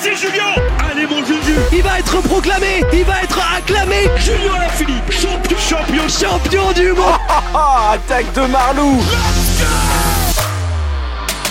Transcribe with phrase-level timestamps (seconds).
[0.00, 0.54] c'est Julien
[0.90, 1.54] Allez mon Juju.
[1.72, 4.08] Il va être proclamé Il va être acclamé.
[4.18, 7.18] Julien Alaphilippe, champion, champion, Champion du monde.
[7.92, 9.00] Attaque de Marlou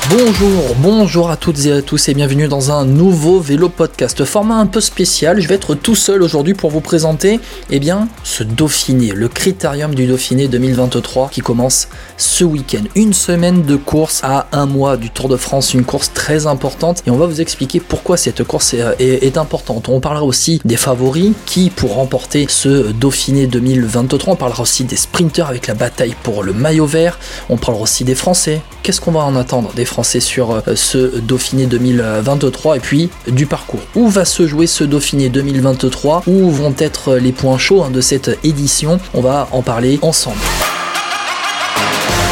[0.10, 4.26] Bonjour, bonjour à toutes et à tous et bienvenue dans un nouveau vélo podcast.
[4.26, 7.40] Format un peu spécial, je vais être tout seul aujourd'hui pour vous présenter
[7.70, 12.84] eh bien, ce Dauphiné, le Critérium du Dauphiné 2023 qui commence ce week-end.
[12.96, 17.04] Une semaine de course à un mois du Tour de France, une course très importante
[17.06, 19.90] et on va vous expliquer pourquoi cette course est, est- est importante.
[19.90, 24.34] On parlera aussi des favoris qui pour remporter ce Dauphiné 2023.
[24.34, 27.20] On parlera aussi des sprinters avec la bataille pour le maillot vert.
[27.50, 28.62] On parlera aussi des Français.
[28.82, 29.99] Qu'est-ce qu'on va en attendre des Français?
[30.04, 33.82] Sur euh, ce Dauphiné 2023 et puis du parcours.
[33.96, 38.02] Où va se jouer ce Dauphiné 2023 Où vont être les points chauds hein, de
[38.02, 39.00] cette édition?
[39.14, 40.40] On va en parler ensemble.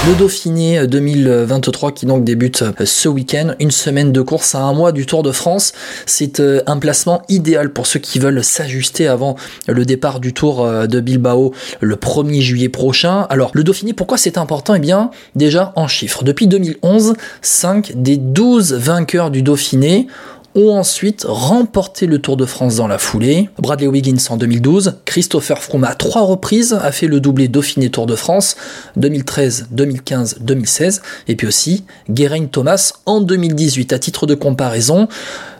[0.08, 4.72] Le Dauphiné 2023 qui donc débute euh, ce week-end, une semaine de course à un
[4.72, 5.74] mois du Tour de France.
[6.06, 9.36] C'est euh, un placement idéal pour ceux qui veulent s'ajuster avant
[9.68, 13.28] le départ du Tour euh, de Bilbao le 1er juillet prochain.
[13.30, 14.76] Alors le Dauphiné, pourquoi c'est important?
[14.76, 16.24] Eh bien déjà en chiffres.
[16.24, 20.08] Depuis 2011, 5 des 12 vainqueurs du Dauphiné
[20.58, 23.50] ont ensuite remporté le Tour de France dans la foulée.
[23.60, 28.08] Bradley Wiggins en 2012, Christopher Froome à trois reprises a fait le doublé Dauphiné Tour
[28.08, 28.56] de France
[28.96, 35.08] 2013, 2015, 2016 et puis aussi Geraint Thomas en 2018 à titre de comparaison.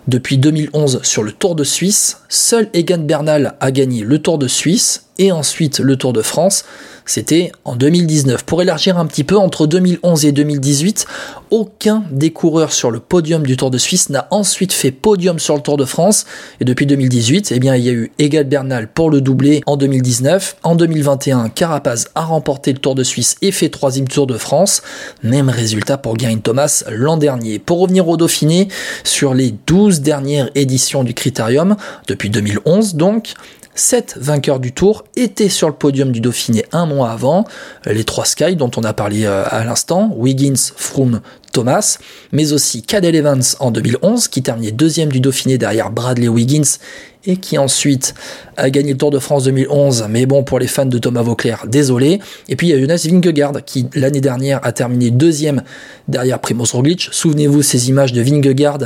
[0.08, 4.48] Depuis 2011 sur le Tour de Suisse, seul Egan Bernal a gagné le Tour de
[4.48, 6.64] Suisse et ensuite le Tour de France.
[7.08, 8.44] C'était en 2019.
[8.44, 11.06] Pour élargir un petit peu, entre 2011 et 2018,
[11.52, 15.56] aucun des coureurs sur le podium du Tour de Suisse n'a ensuite fait podium sur
[15.56, 16.26] le Tour de France.
[16.60, 19.78] Et depuis 2018, eh bien, il y a eu Egan Bernal pour le doublé en
[19.78, 20.58] 2019.
[20.64, 24.82] En 2021, Carapaz a remporté le Tour de Suisse et fait troisième Tour de France.
[25.24, 27.58] Même résultat pour Geraint Thomas l'an dernier.
[27.58, 28.68] Pour revenir au Dauphiné,
[29.06, 33.34] sur les 12 dernières éditions du Critérium, depuis 2011 donc,
[33.78, 37.46] Sept vainqueurs du Tour étaient sur le podium du Dauphiné un mois avant,
[37.86, 41.22] les trois Sky dont on a parlé euh, à l'instant, Wiggins, Froome,
[41.54, 42.00] Thomas,
[42.32, 46.80] mais aussi Cadel Evans en 2011 qui terminait deuxième du Dauphiné derrière Bradley Wiggins
[47.26, 48.14] et qui ensuite
[48.56, 51.66] a gagné le Tour de France 2011, mais bon pour les fans de Thomas Vauclair,
[51.68, 52.20] désolé.
[52.50, 55.64] Et puis il y a Jonas Vingegaard qui l'année dernière a terminé deuxième
[56.08, 57.10] derrière Primoz Roglic.
[57.12, 58.80] Souvenez-vous ces images de Vingegaard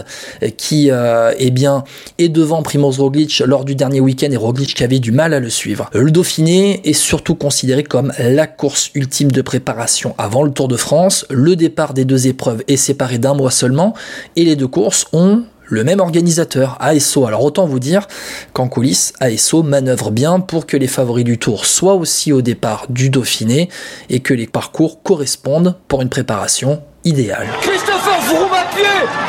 [0.44, 1.84] euh, qui euh, eh bien
[2.18, 5.40] est devant Primoz Roglic lors du dernier week-end et Roglic qui avait du mal à
[5.40, 5.90] le suivre.
[5.94, 10.78] Le Dauphiné est surtout considéré comme la course ultime de préparation avant le Tour de
[10.78, 11.26] France.
[11.30, 13.94] Le départ des deux épreuves est séparé d'un mois seulement
[14.36, 17.26] et les deux courses ont le même organisateur, ASO.
[17.26, 18.08] Alors autant vous dire
[18.54, 22.88] qu'en coulisses, ASO manœuvre bien pour que les favoris du tour soient aussi au départ
[22.90, 23.70] du Dauphiné
[24.10, 27.48] et que les parcours correspondent pour une préparation idéale.
[27.62, 28.84] Christopher Froome à pied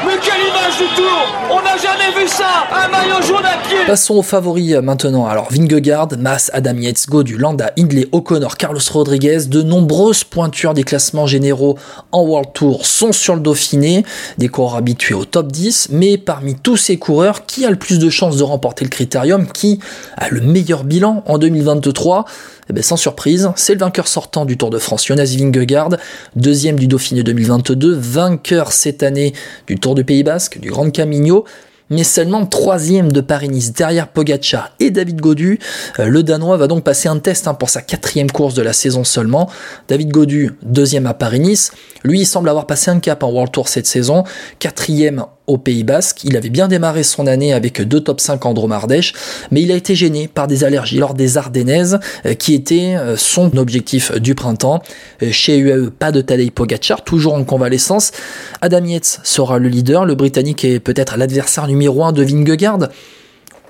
[0.06, 3.78] Mais quelle image du tour On n'a jamais vu ça Un maillot jaune à pied
[3.86, 5.26] Passons aux favoris euh, maintenant.
[5.26, 10.84] Alors Vingegaard, Mas, Adam Yates, du Landa, Hindley, O'Connor, Carlos Rodriguez, de nombreuses pointures des
[10.84, 11.78] classements généraux
[12.12, 14.04] en World Tour sont sur le Dauphiné,
[14.38, 17.98] des coureurs habitués au top 10, mais parmi tous ces coureurs, qui a le plus
[17.98, 19.80] de chances de remporter le critérium, qui
[20.16, 22.26] a le meilleur bilan en 2023
[22.70, 25.90] eh bien, sans surprise, c'est le vainqueur sortant du Tour de France, Jonas Vingegaard,
[26.36, 27.22] deuxième du Dauphiné
[27.62, 29.32] 2022, vainqueur cette année
[29.66, 31.44] du Tour du Pays Basque, du Grand Camino,
[31.90, 35.58] mais seulement troisième de Paris-Nice derrière Pogacar et David Godu.
[35.98, 38.72] Euh, Le Danois va donc passer un test hein, pour sa quatrième course de la
[38.72, 39.50] saison seulement.
[39.88, 41.72] David Godu, deuxième à Paris-Nice.
[42.02, 44.24] Lui, il semble avoir passé un cap en World Tour cette saison.
[44.58, 46.24] Quatrième au Pays Basque.
[46.24, 49.12] Il avait bien démarré son année avec deux top 5 en Dromardèche,
[49.50, 53.16] mais il a été gêné par des allergies lors des Ardennaises, euh, qui étaient euh,
[53.16, 54.82] son objectif du printemps.
[55.22, 58.12] Euh, Chez UAE, pas de Tadej Pogacar, toujours en convalescence.
[58.60, 60.04] Adam Yates sera le leader.
[60.04, 62.88] Le Britannique est peut-être l'adversaire numéro 1 de Vingegaard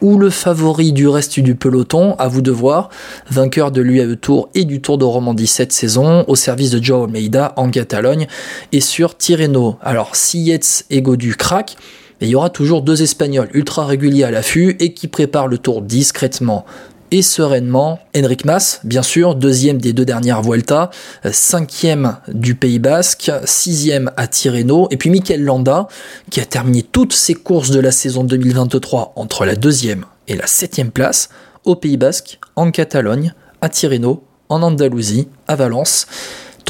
[0.03, 2.91] ou le favori du reste du peloton, à vous de voir,
[3.31, 7.05] vainqueur de l'UAE Tour et du Tour de Romandie cette saison, au service de Joao
[7.05, 8.27] Almeida en Catalogne,
[8.73, 9.77] et sur Tirreno.
[9.81, 11.77] Alors, si Yates et Godu craquent,
[12.21, 15.83] il y aura toujours deux Espagnols ultra réguliers à l'affût et qui préparent le tour
[15.83, 16.65] discrètement
[17.13, 18.01] et sereinement.
[18.17, 20.91] Henrik Mas, bien sûr, deuxième des deux dernières Vuelta,
[21.27, 25.89] euh, cinquième du Pays Basque, sixième à Tirreno, et puis Mikel Landa,
[26.31, 30.47] qui a terminé toutes ses courses de la saison 2023 entre la deuxième et la
[30.47, 31.29] septième place,
[31.65, 36.07] au Pays Basque, en Catalogne, à Tirreno, en Andalousie, à Valence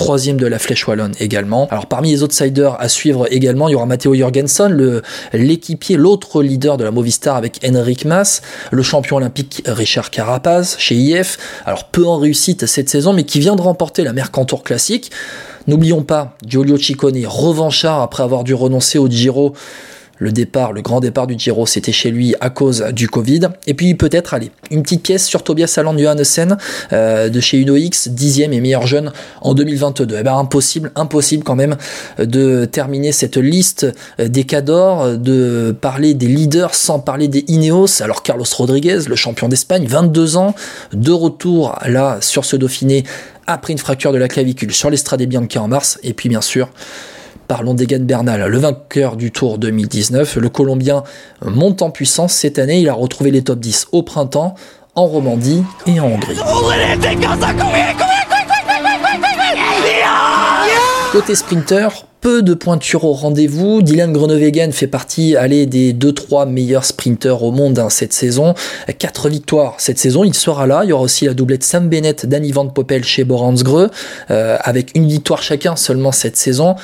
[0.03, 1.69] troisième de la Flèche Wallonne également.
[1.71, 5.01] Alors parmi les outsiders à suivre également, il y aura Matteo Jorgensen,
[5.33, 10.97] l'équipier, l'autre leader de la Movistar avec Henrik Mas, le champion olympique Richard Carapaz chez
[10.97, 15.13] IF, alors peu en réussite cette saison, mais qui vient de remporter la Mercantour Classique.
[15.69, 19.55] N'oublions pas Giulio Ciccone, revanchard après avoir dû renoncer au Giro
[20.23, 23.49] le départ, le grand départ du Giro, c'était chez lui à cause du Covid.
[23.67, 26.57] Et puis peut-être, allez, une petite pièce sur Tobias Alland Johannessen
[26.93, 30.17] euh, de chez Uno X, dixième et meilleur jeune en 2022.
[30.21, 31.77] Eh ben impossible, impossible quand même
[32.19, 33.87] de terminer cette liste
[34.19, 38.01] des cadors, de parler des leaders sans parler des Ineos.
[38.01, 40.55] Alors Carlos Rodriguez, le champion d'Espagne, 22 ans,
[40.93, 43.03] de retour là sur ce Dauphiné
[43.49, 45.99] après une fracture de la clavicule sur l'Estrade Bianca en mars.
[46.05, 46.69] Et puis bien sûr,
[47.53, 50.37] Parlons d'Egan Bernal, le vainqueur du Tour 2019.
[50.37, 51.03] Le Colombien
[51.45, 52.81] monte en puissance cette année.
[52.81, 54.55] Il a retrouvé les top 10 au printemps,
[54.95, 56.39] en Romandie et en Hongrie.
[61.13, 63.83] Côté sprinter, peu de pointures au rendez-vous.
[63.83, 68.55] Dylan Groenewegen fait partie allez, des 2-3 meilleurs sprinters au monde hein, cette saison.
[68.97, 70.83] 4 victoires cette saison, il sera là.
[70.85, 73.91] Il y aura aussi la doublette Sam Bennett, Danny Van Poppel chez Boransgreux,
[74.31, 76.77] euh, avec une victoire chacun seulement cette saison.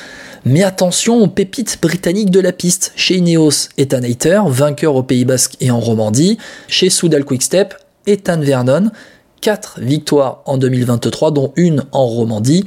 [0.43, 2.91] Mais attention aux pépites britanniques de la piste.
[2.97, 6.37] Chez Ineos, Ethan Hayter, vainqueur au Pays Basque et en Romandie.
[6.67, 7.75] Chez Soudal Quickstep,
[8.07, 8.91] Ethan Vernon.
[9.41, 12.65] 4 victoires en 2023, dont une en Romandie.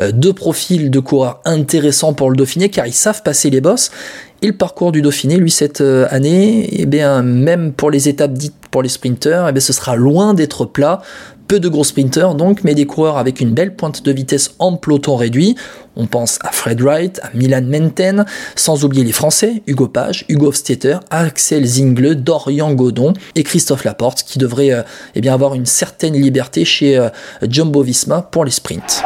[0.00, 3.90] Euh, deux profils de coureurs intéressants pour le Dauphiné car ils savent passer les bosses.
[4.44, 8.32] Et le parcours du Dauphiné, lui, cette euh, année, eh bien, même pour les étapes
[8.32, 11.00] dites pour les sprinters, eh bien, ce sera loin d'être plat.
[11.46, 14.76] Peu de gros sprinters donc, mais des coureurs avec une belle pointe de vitesse en
[14.76, 15.54] peloton réduit.
[15.94, 18.24] On pense à Fred Wright, à Milan Menten,
[18.56, 24.24] sans oublier les Français, Hugo Page, Hugo Hofstetter, Axel Zingle, Dorian Godon et Christophe Laporte,
[24.24, 24.82] qui devraient euh,
[25.14, 27.10] eh bien, avoir une certaine liberté chez euh,
[27.42, 29.04] Jumbo Visma pour les sprints.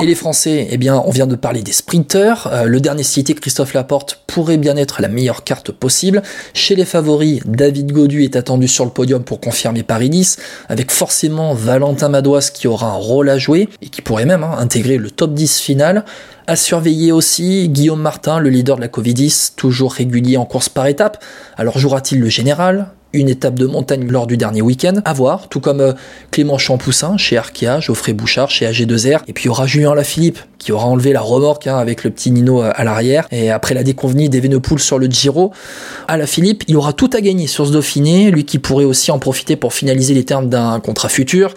[0.00, 2.48] Et les Français, eh bien, on vient de parler des sprinters.
[2.52, 6.22] Euh, le dernier cité, Christophe Laporte, pourrait bien être la meilleure carte possible.
[6.52, 10.38] Chez les favoris, David Godu est attendu sur le podium pour confirmer Paris-Nice,
[10.68, 14.56] avec forcément Valentin Madouas qui aura un rôle à jouer et qui pourrait même hein,
[14.58, 16.04] intégrer le top 10 final.
[16.46, 20.86] À surveiller aussi Guillaume Martin, le leader de la Covidis, toujours régulier en course par
[20.86, 21.22] étape.
[21.56, 22.88] Alors jouera-t-il le général?
[23.14, 24.94] Une étape de montagne lors du dernier week-end.
[25.04, 25.92] À voir, tout comme euh,
[26.30, 30.38] Clément Champoussin chez Arkea, Geoffrey Bouchard chez AG2R, et puis il y aura Julien Lafilippe
[30.58, 33.74] qui aura enlevé la remorque hein, avec le petit Nino euh, à l'arrière, et après
[33.74, 35.52] la déconvenue d'Evenepoel sur le Giro,
[36.08, 39.10] à la Philippe, il aura tout à gagner sur ce Dauphiné, lui qui pourrait aussi
[39.10, 41.54] en profiter pour finaliser les termes d'un contrat futur.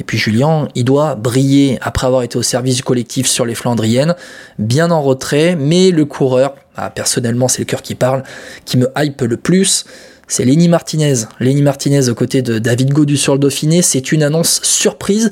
[0.00, 3.54] Et puis Julien, il doit briller après avoir été au service du collectif sur les
[3.54, 4.14] Flandriennes,
[4.58, 8.22] bien en retrait, mais le coureur, ah, personnellement c'est le cœur qui parle,
[8.64, 9.84] qui me hype le plus,
[10.28, 11.14] c'est Lenny Martinez.
[11.40, 15.30] Lenny Martinez aux côtés de David Godu sur le Dauphiné, c'est une annonce surprise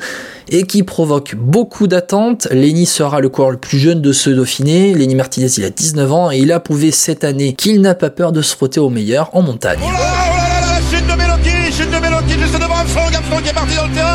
[0.48, 2.48] et qui provoque beaucoup d'attentes.
[2.50, 4.94] Lenny sera le coureur le plus jeune de ce Dauphiné.
[4.94, 8.10] Lenny Martinez, il a 19 ans et il a prouvé cette année qu'il n'a pas
[8.10, 9.80] peur de se frotter au meilleur en montagne.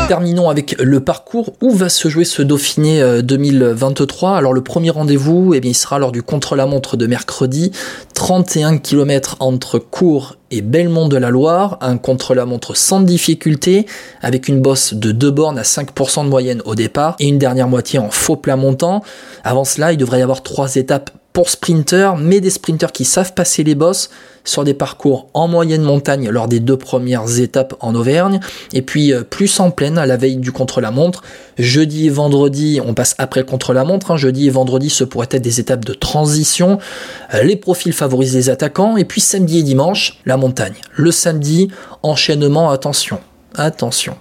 [0.08, 1.52] Terminons avec le parcours.
[1.60, 5.74] Où va se jouer ce Dauphiné 2023 euh, Alors le premier rendez-vous, eh bien, il
[5.74, 7.72] sera lors du contre-la-montre de mercredi.
[8.14, 13.86] 31 km entre Cours et Belmont de la Loire, un contre-la-montre sans difficulté,
[14.20, 17.68] avec une bosse de deux bornes à 5% de moyenne au départ et une dernière
[17.68, 19.02] moitié en faux plat montant.
[19.44, 23.32] Avant cela, il devrait y avoir trois étapes pour sprinters, mais des sprinters qui savent
[23.32, 24.10] passer les bosses
[24.44, 28.40] sur des parcours en moyenne montagne lors des deux premières étapes en Auvergne,
[28.72, 31.22] et puis euh, plus en pleine à la veille du contre-la-montre.
[31.58, 34.16] Jeudi et vendredi, on passe après le contre-la-montre, hein.
[34.16, 36.78] jeudi et vendredi, ce pourraient être des étapes de transition.
[37.34, 40.74] Euh, les profils favorisent les attaquants, et puis samedi et dimanche, la montagne.
[40.94, 41.68] Le samedi,
[42.02, 43.20] enchaînement, attention,
[43.54, 44.16] attention.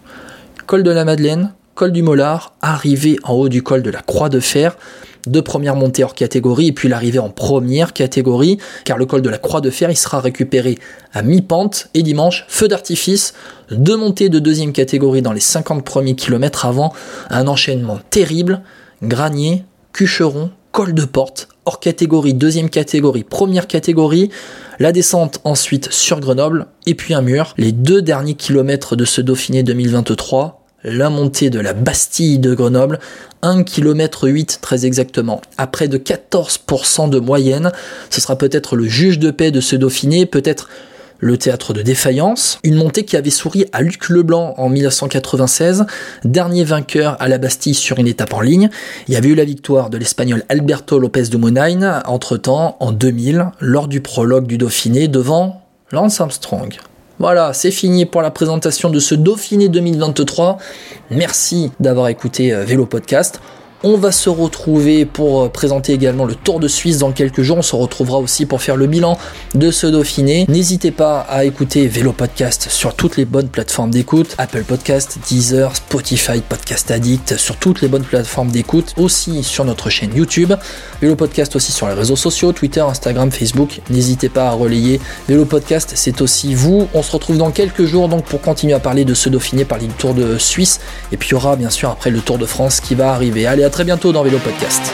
[0.67, 4.29] Col de la Madeleine, col du Mollard, arrivé en haut du col de la Croix
[4.29, 4.77] de Fer,
[5.25, 9.29] deux premières montées hors catégorie et puis l'arrivée en première catégorie, car le col de
[9.29, 10.77] la Croix de Fer il sera récupéré
[11.13, 13.33] à mi-pente et dimanche, feu d'artifice,
[13.69, 16.93] deux montées de deuxième catégorie dans les 50 premiers kilomètres avant
[17.29, 18.61] un enchaînement terrible,
[19.03, 19.63] Granier,
[19.93, 24.29] Cucheron, col de porte, hors catégorie, deuxième catégorie, première catégorie,
[24.79, 27.53] la descente ensuite sur Grenoble, et puis un mur.
[27.57, 32.99] Les deux derniers kilomètres de ce Dauphiné 2023 la montée de la Bastille de Grenoble,
[33.41, 37.71] 1 km 8 très exactement, à près de 14% de moyenne.
[38.09, 40.69] Ce sera peut-être le juge de paix de ce Dauphiné, peut-être
[41.21, 45.85] le théâtre de défaillance, une montée qui avait souri à Luc Leblanc en 1996,
[46.25, 48.69] dernier vainqueur à la Bastille sur une étape en ligne.
[49.07, 53.51] Il y avait eu la victoire de l'espagnol Alberto Lopez de Monaine, entre-temps en 2000,
[53.59, 55.61] lors du prologue du Dauphiné devant
[55.91, 56.75] Lance Armstrong.
[57.21, 60.57] Voilà, c'est fini pour la présentation de ce Dauphiné 2023.
[61.11, 63.39] Merci d'avoir écouté euh, Vélo Podcast.
[63.83, 67.57] On va se retrouver pour euh, présenter également le Tour de Suisse dans quelques jours.
[67.57, 69.17] On se retrouvera aussi pour faire le bilan
[69.55, 70.45] de ce Dauphiné.
[70.49, 74.35] N'hésitez pas à écouter Vélo Podcast sur toutes les bonnes plateformes d'écoute.
[74.37, 78.93] Apple Podcast, Deezer, Spotify, Podcast Addict, sur toutes les bonnes plateformes d'écoute.
[78.97, 80.53] Aussi sur notre chaîne YouTube.
[81.01, 83.81] Vélo Podcast aussi sur les réseaux sociaux, Twitter, Instagram, Facebook.
[83.89, 85.93] N'hésitez pas à relayer Vélo Podcast.
[85.95, 86.87] C'est aussi vous.
[86.93, 89.87] On se retrouve dans quelques jours donc pour continuer à parler de ce Dauphiné, parler
[89.87, 90.81] du Tour de Suisse.
[91.11, 93.47] Et puis il y aura bien sûr après le Tour de France qui va arriver.
[93.47, 94.93] Allez, à très bientôt dans Vélo Podcast.